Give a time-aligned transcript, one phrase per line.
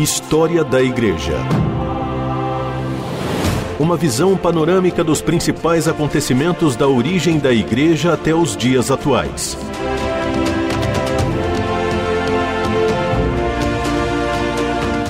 [0.00, 1.36] História da Igreja.
[3.78, 9.58] Uma visão panorâmica dos principais acontecimentos da origem da Igreja até os dias atuais.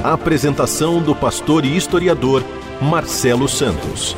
[0.02, 2.42] A apresentação do pastor e historiador
[2.82, 4.16] Marcelo Santos.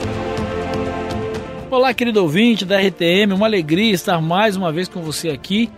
[1.71, 5.71] Olá, querido ouvinte da RTM, uma alegria estar mais uma vez com você aqui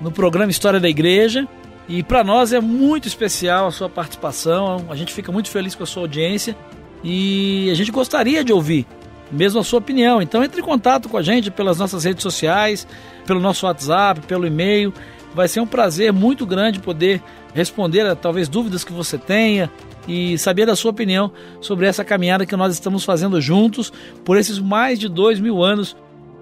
[0.00, 1.46] no programa História da Igreja.
[1.90, 5.82] E para nós é muito especial a sua participação, a gente fica muito feliz com
[5.82, 6.56] a sua audiência
[7.02, 8.86] e a gente gostaria de ouvir
[9.28, 10.22] mesmo a sua opinião.
[10.22, 12.86] Então entre em contato com a gente pelas nossas redes sociais,
[13.26, 14.94] pelo nosso WhatsApp, pelo e-mail.
[15.34, 17.20] Vai ser um prazer muito grande poder
[17.52, 19.68] responder a talvez dúvidas que você tenha
[20.06, 23.92] e saber da sua opinião sobre essa caminhada que nós estamos fazendo juntos
[24.24, 25.96] por esses mais de dois mil anos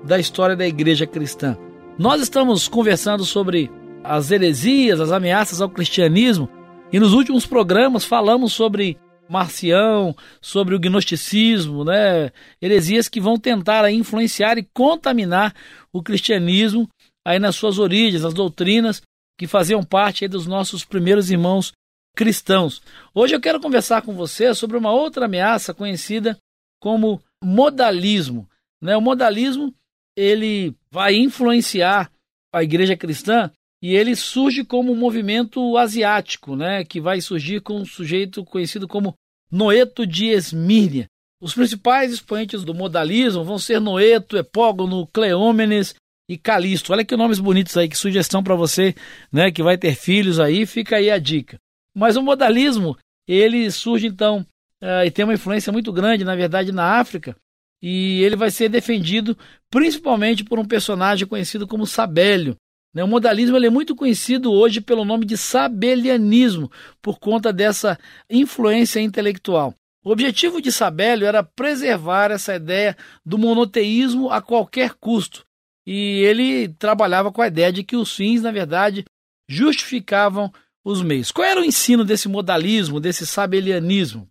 [0.05, 1.57] da história da igreja cristã.
[1.99, 3.71] Nós estamos conversando sobre
[4.09, 6.49] as heresias, as ameaças ao cristianismo.
[6.91, 8.97] E nos últimos programas falamos sobre
[9.29, 12.33] Marcião, sobre o gnosticismo, né?
[12.63, 15.55] heresias que vão tentar influenciar e contaminar
[15.93, 16.89] o cristianismo
[17.23, 19.03] aí nas suas origens, as doutrinas
[19.39, 21.73] que faziam parte dos nossos primeiros irmãos
[22.17, 22.81] cristãos.
[23.15, 26.39] Hoje eu quero conversar com você sobre uma outra ameaça conhecida
[26.81, 28.49] como modalismo.
[28.83, 28.97] Né?
[28.97, 29.75] O modalismo
[30.17, 32.11] ele vai influenciar
[32.51, 37.81] a igreja cristã e ele surge como um movimento asiático, né, que vai surgir com
[37.81, 39.15] um sujeito conhecido como
[39.51, 41.07] Noeto de Esmíria.
[41.41, 45.95] Os principais expoentes do modalismo vão ser Noeto, Epógono, Cleômenes
[46.29, 46.93] e Calisto.
[46.93, 48.95] Olha que nomes bonitos aí, que sugestão para você,
[49.33, 51.57] né, que vai ter filhos aí, fica aí a dica.
[51.95, 54.45] Mas o modalismo, ele surge então
[54.83, 57.37] uh, e tem uma influência muito grande, na verdade, na África,
[57.81, 59.39] e ele vai ser defendido
[59.71, 62.57] principalmente por um personagem conhecido como Sabélio,
[62.95, 69.75] o modalismo é muito conhecido hoje pelo nome de sabelianismo, por conta dessa influência intelectual.
[70.05, 75.45] O objetivo de Sabélio era preservar essa ideia do monoteísmo a qualquer custo.
[75.87, 79.05] E ele trabalhava com a ideia de que os fins, na verdade,
[79.49, 80.53] justificavam
[80.85, 81.31] os meios.
[81.31, 84.29] Qual era o ensino desse modalismo, desse sabelianismo?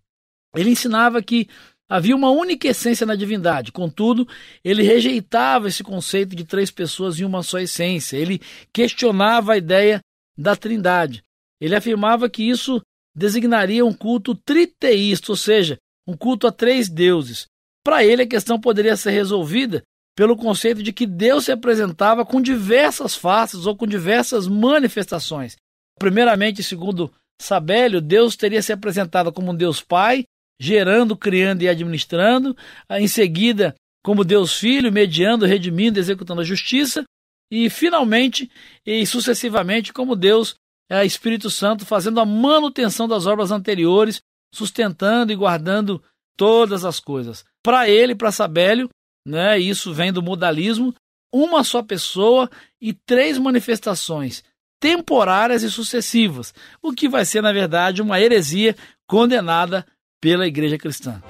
[0.55, 1.47] Ele ensinava que
[1.89, 4.27] Havia uma única essência na divindade, contudo,
[4.61, 8.17] ele rejeitava esse conceito de três pessoas em uma só essência.
[8.17, 8.41] Ele
[8.73, 10.01] questionava a ideia
[10.37, 11.23] da trindade.
[11.61, 12.81] Ele afirmava que isso
[13.15, 17.47] designaria um culto triteísta, ou seja, um culto a três deuses.
[17.83, 19.81] Para ele, a questão poderia ser resolvida
[20.15, 25.55] pelo conceito de que Deus se apresentava com diversas faces ou com diversas manifestações.
[25.97, 27.11] Primeiramente, segundo
[27.41, 30.25] Sabélio, Deus teria se apresentado como um Deus Pai,
[30.59, 32.55] gerando, criando e administrando,
[32.91, 37.03] em seguida, como Deus Filho, mediando, redimindo, executando a justiça,
[37.51, 38.49] e finalmente
[38.85, 40.55] e sucessivamente, como Deus
[40.89, 44.21] é, Espírito Santo, fazendo a manutenção das obras anteriores,
[44.53, 46.01] sustentando e guardando
[46.37, 47.43] todas as coisas.
[47.63, 48.89] Para ele, para Sabélio,
[49.25, 50.93] né, isso vem do modalismo,
[51.33, 52.49] uma só pessoa
[52.81, 54.43] e três manifestações
[54.79, 58.75] temporárias e sucessivas, o que vai ser, na verdade, uma heresia
[59.07, 59.85] condenada
[60.19, 61.21] pela Igreja Cristã.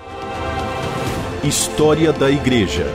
[1.44, 2.86] História da Igreja.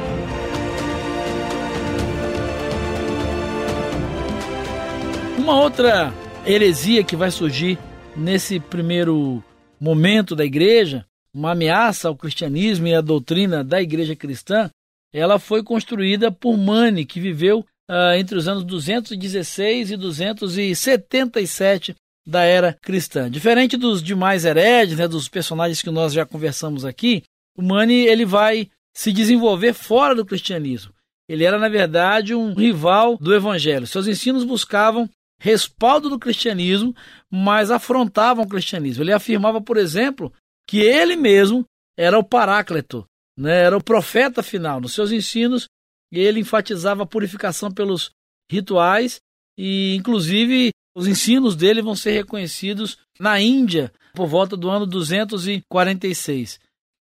[5.36, 6.12] Uma outra
[6.47, 7.78] heresia que vai surgir
[8.16, 9.44] nesse primeiro
[9.78, 11.04] momento da igreja,
[11.34, 14.70] uma ameaça ao cristianismo e à doutrina da igreja cristã,
[15.12, 21.94] ela foi construída por Mani, que viveu uh, entre os anos 216 e 277
[22.27, 23.31] da era cristã.
[23.31, 27.22] Diferente dos demais heredes, né, dos personagens que nós já conversamos aqui,
[27.56, 30.93] o Mani ele vai se desenvolver fora do cristianismo.
[31.28, 33.87] Ele era, na verdade, um rival do evangelho.
[33.87, 35.09] Seus ensinos buscavam
[35.41, 36.94] respaldo do cristianismo,
[37.31, 39.03] mas afrontavam o cristianismo.
[39.03, 40.32] Ele afirmava, por exemplo,
[40.69, 41.65] que ele mesmo
[41.97, 43.05] era o paráclito,
[43.37, 44.81] né, era o profeta final.
[44.81, 45.66] Nos seus ensinos,
[46.12, 48.11] ele enfatizava a purificação pelos
[48.50, 49.20] rituais
[49.58, 56.61] e, inclusive, os ensinos dele vão ser reconhecidos na Índia por volta do ano 246.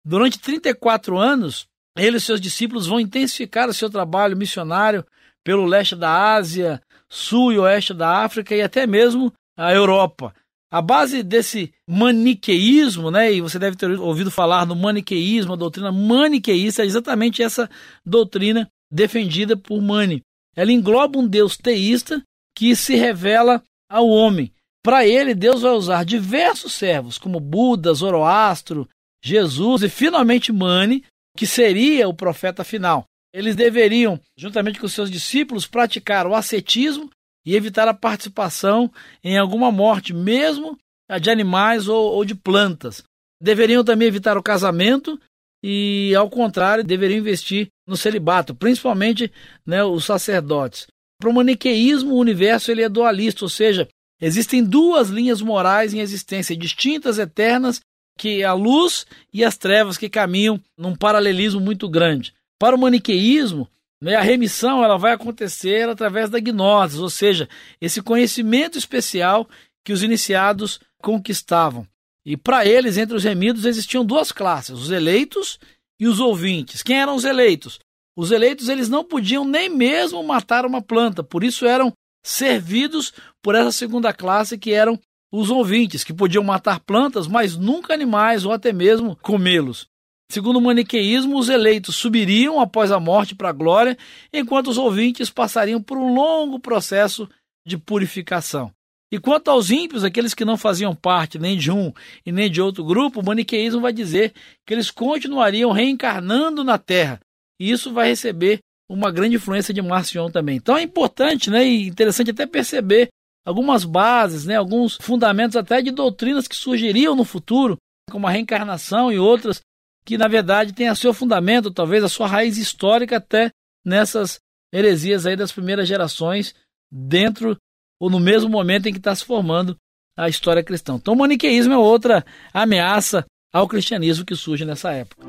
[0.04, 1.66] Durante 34 anos,
[1.96, 5.04] ele e seus discípulos vão intensificar o seu trabalho missionário
[5.44, 10.34] pelo leste da Ásia, sul e oeste da África e até mesmo a Europa.
[10.70, 15.92] A base desse maniqueísmo, né, e você deve ter ouvido falar no maniqueísmo, a doutrina
[15.92, 17.70] maniqueísta é exatamente essa
[18.04, 20.22] doutrina defendida por Mani.
[20.56, 22.22] Ela engloba um Deus teísta
[22.56, 24.52] que se revela ao homem.
[24.84, 28.88] Para ele, Deus vai usar diversos servos, como Buda, Zoroastro,
[29.24, 31.04] Jesus e finalmente Mani,
[31.36, 33.04] que seria o profeta final.
[33.34, 37.10] Eles deveriam, juntamente com seus discípulos, praticar o ascetismo
[37.44, 38.90] e evitar a participação
[39.22, 40.78] em alguma morte, mesmo
[41.20, 43.02] de animais ou, ou de plantas.
[43.40, 45.20] Deveriam também evitar o casamento
[45.62, 49.32] e, ao contrário, deveriam investir no celibato, principalmente
[49.66, 50.86] né, os sacerdotes.
[51.18, 53.88] Para o maniqueísmo, o universo ele é dualista, ou seja,
[54.20, 57.80] existem duas linhas morais em existência, distintas, eternas,
[58.18, 62.34] que é a luz e as trevas que caminham num paralelismo muito grande.
[62.58, 63.68] Para o maniqueísmo,
[64.00, 67.48] né, a remissão ela vai acontecer através da gnose, ou seja,
[67.80, 69.48] esse conhecimento especial
[69.84, 71.86] que os iniciados conquistavam.
[72.24, 75.58] E para eles, entre os remidos, existiam duas classes, os eleitos
[76.00, 76.82] e os ouvintes.
[76.82, 77.78] Quem eram os eleitos?
[78.16, 81.92] Os eleitos eles não podiam nem mesmo matar uma planta, por isso eram
[82.24, 84.98] servidos por essa segunda classe que eram
[85.30, 89.86] os ouvintes, que podiam matar plantas, mas nunca animais ou até mesmo comê-los.
[90.30, 93.96] Segundo o maniqueísmo, os eleitos subiriam após a morte para a glória,
[94.32, 97.28] enquanto os ouvintes passariam por um longo processo
[97.66, 98.72] de purificação.
[99.12, 101.92] E quanto aos ímpios, aqueles que não faziam parte nem de um
[102.24, 104.32] e nem de outro grupo, o maniqueísmo vai dizer
[104.66, 107.20] que eles continuariam reencarnando na Terra.
[107.60, 110.56] E isso vai receber uma grande influência de Marcion também.
[110.56, 113.08] Então é importante né, e interessante até perceber
[113.44, 117.76] algumas bases, né, alguns fundamentos até de doutrinas que surgiriam no futuro,
[118.10, 119.60] como a reencarnação e outras,
[120.04, 123.50] que na verdade têm a seu fundamento, talvez a sua raiz histórica até
[123.84, 124.38] nessas
[124.72, 126.54] heresias aí das primeiras gerações,
[126.90, 127.56] dentro
[128.00, 129.76] ou no mesmo momento em que está se formando
[130.16, 130.96] a história cristã.
[130.96, 135.26] Então, o maniqueísmo é outra ameaça ao cristianismo que surge nessa época.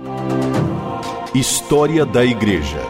[1.38, 2.82] História da Igreja.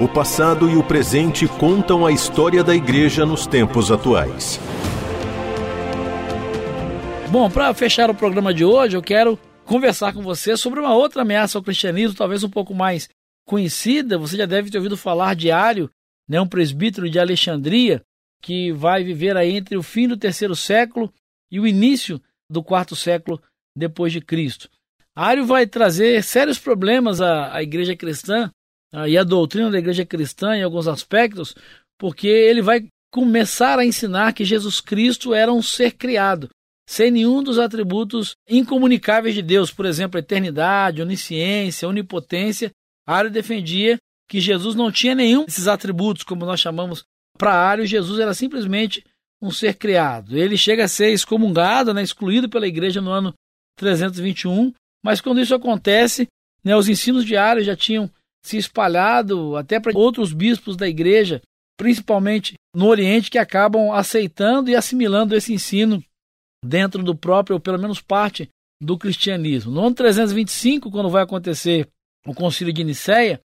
[0.00, 4.58] O passado e o presente contam a história da Igreja nos tempos atuais.
[7.28, 11.20] Bom, para fechar o programa de hoje, eu quero conversar com você sobre uma outra
[11.20, 13.10] ameaça ao cristianismo, talvez um pouco mais
[13.44, 14.16] conhecida.
[14.16, 15.90] Você já deve ter ouvido falar de Ário,
[16.26, 18.02] né, um presbítero de Alexandria,
[18.40, 21.12] que vai viver aí entre o fim do terceiro século
[21.50, 22.18] e o início
[22.48, 23.38] do quarto século
[23.76, 24.70] depois de Cristo.
[25.14, 28.50] Ário vai trazer sérios problemas à, à igreja cristã
[28.94, 31.54] uh, e à doutrina da igreja cristã em alguns aspectos,
[31.98, 36.48] porque ele vai começar a ensinar que Jesus Cristo era um ser criado,
[36.88, 42.70] sem nenhum dos atributos incomunicáveis de Deus, por exemplo, eternidade, onisciência, onipotência.
[43.06, 43.98] Ário defendia
[44.28, 47.04] que Jesus não tinha nenhum desses atributos, como nós chamamos
[47.36, 49.04] para Ario, Jesus era simplesmente
[49.42, 50.38] um ser criado.
[50.38, 53.34] Ele chega a ser excomungado, né, excluído pela igreja no ano
[53.76, 54.72] 321,
[55.04, 56.26] mas quando isso acontece,
[56.64, 58.10] né, os ensinos de Ario já tinham
[58.44, 61.40] se espalhado até para outros bispos da igreja,
[61.76, 66.02] principalmente no Oriente, que acabam aceitando e assimilando esse ensino
[66.64, 68.48] dentro do próprio, ou pelo menos parte
[68.80, 69.72] do cristianismo.
[69.72, 71.88] No ano 325, quando vai acontecer
[72.26, 73.40] o concílio de Nicéia,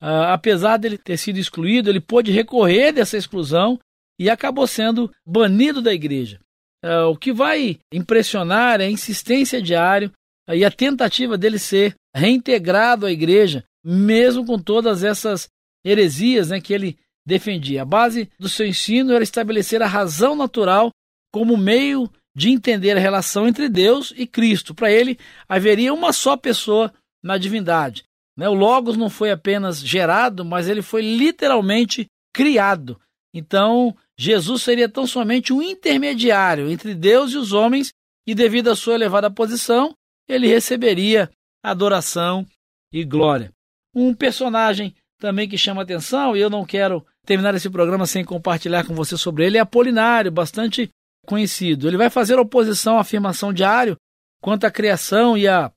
[0.00, 3.78] Uh, apesar dele ter sido excluído, ele pôde recorrer dessa exclusão
[4.18, 6.40] e acabou sendo banido da igreja.
[6.84, 10.12] Uh, o que vai impressionar é a insistência uh,
[10.56, 15.48] e a tentativa dele ser reintegrado à igreja, mesmo com todas essas
[15.84, 17.82] heresias né, que ele defendia.
[17.82, 20.90] A base do seu ensino era estabelecer a razão natural
[21.32, 24.74] como meio de entender a relação entre Deus e Cristo.
[24.74, 25.18] Para ele,
[25.48, 26.92] haveria uma só pessoa
[27.22, 28.04] na divindade.
[28.36, 28.48] Né?
[28.48, 32.98] O Logos não foi apenas gerado, mas ele foi literalmente criado.
[33.34, 37.92] Então, Jesus seria tão somente um intermediário entre Deus e os homens,
[38.26, 39.94] e devido à sua elevada posição,
[40.28, 41.30] ele receberia
[41.62, 42.46] adoração
[42.92, 43.52] e glória.
[43.94, 48.86] Um personagem também que chama atenção, e eu não quero terminar esse programa sem compartilhar
[48.86, 50.88] com você sobre ele, é Apolinário, bastante
[51.26, 51.88] conhecido.
[51.88, 53.96] Ele vai fazer oposição à afirmação de Ário
[54.40, 55.70] quanto à criação e à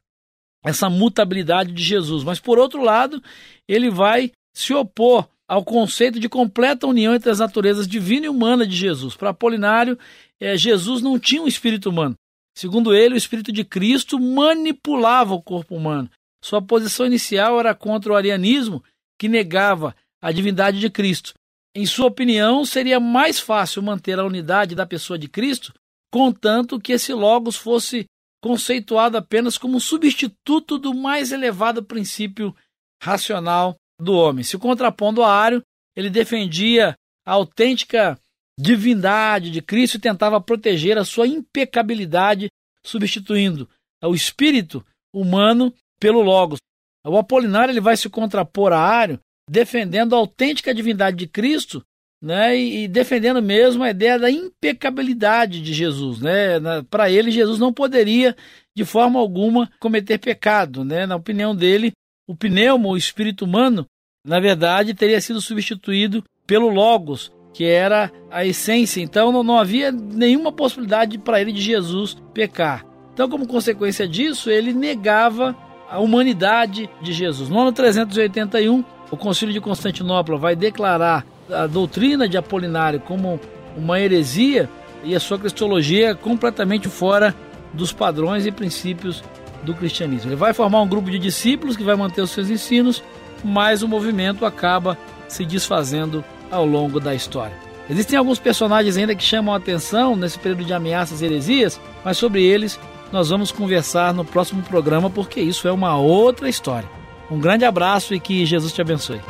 [0.63, 2.24] essa mutabilidade de Jesus.
[2.24, 3.22] Mas, por outro lado,
[3.67, 8.65] ele vai se opor ao conceito de completa união entre as naturezas divina e humana
[8.65, 9.15] de Jesus.
[9.15, 9.98] Para Apolinário,
[10.39, 12.15] é, Jesus não tinha um espírito humano.
[12.55, 16.10] Segundo ele, o espírito de Cristo manipulava o corpo humano.
[16.43, 18.84] Sua posição inicial era contra o arianismo,
[19.17, 21.34] que negava a divindade de Cristo.
[21.75, 25.74] Em sua opinião, seria mais fácil manter a unidade da pessoa de Cristo,
[26.12, 28.05] contanto que esse Logos fosse
[28.41, 32.55] conceituado apenas como substituto do mais elevado princípio
[33.01, 34.43] racional do homem.
[34.43, 35.63] Se contrapondo a Ário,
[35.96, 38.20] ele defendia a autêntica
[38.61, 42.49] divindade de Cristo e tentava proteger a sua impecabilidade,
[42.85, 43.67] substituindo
[44.03, 46.59] o espírito humano pelo Logos.
[47.05, 51.83] O Apolinário ele vai se contrapor a Ário, defendendo a autêntica divindade de Cristo
[52.21, 56.21] né, e, defendendo mesmo a ideia da impecabilidade de Jesus.
[56.21, 56.59] Né?
[56.89, 58.35] Para ele, Jesus não poderia,
[58.75, 60.85] de forma alguma, cometer pecado.
[60.85, 61.07] Né?
[61.07, 61.91] Na opinião dele,
[62.27, 63.87] o pneuma, o espírito humano,
[64.25, 69.01] na verdade, teria sido substituído pelo Logos, que era a essência.
[69.01, 72.86] Então não, não havia nenhuma possibilidade para ele de Jesus pecar.
[73.13, 75.55] Então, como consequência disso, ele negava
[75.89, 77.50] a humanidade de Jesus.
[77.50, 83.39] No ano 381, o Concílio de Constantinopla vai declarar a doutrina de Apolinário como
[83.75, 84.70] uma heresia
[85.03, 87.36] e a sua cristologia completamente fora
[87.74, 89.22] dos padrões e princípios
[89.63, 90.29] do cristianismo.
[90.29, 93.03] Ele vai formar um grupo de discípulos que vai manter os seus ensinos,
[93.43, 97.55] mas o movimento acaba se desfazendo ao longo da história.
[97.89, 102.17] Existem alguns personagens ainda que chamam a atenção nesse período de ameaças e heresias, mas
[102.17, 102.79] sobre eles
[103.12, 106.89] nós vamos conversar no próximo programa porque isso é uma outra história.
[107.29, 109.22] Um grande abraço e que Jesus te abençoe.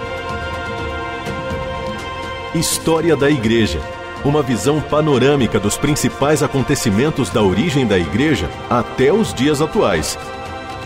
[2.53, 3.79] História da Igreja.
[4.23, 10.17] Uma visão panorâmica dos principais acontecimentos da origem da Igreja até os dias atuais.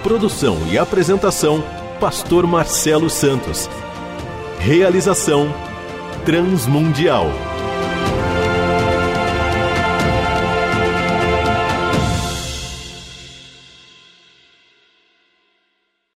[0.03, 1.63] Produção e apresentação:
[1.99, 3.69] Pastor Marcelo Santos.
[4.59, 5.53] Realização
[6.25, 7.44] Transmundial.